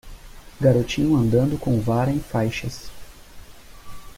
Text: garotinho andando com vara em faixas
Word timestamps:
garotinho 0.59 1.15
andando 1.15 1.59
com 1.59 1.79
vara 1.79 2.09
em 2.11 2.19
faixas 2.19 2.89